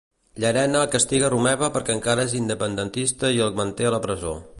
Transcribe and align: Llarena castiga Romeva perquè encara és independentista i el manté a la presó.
Llarena 0.43 0.79
castiga 0.95 1.29
Romeva 1.33 1.69
perquè 1.75 1.95
encara 1.97 2.25
és 2.29 2.35
independentista 2.39 3.31
i 3.37 3.45
el 3.49 3.53
manté 3.61 3.89
a 3.91 3.93
la 3.97 4.01
presó. 4.09 4.35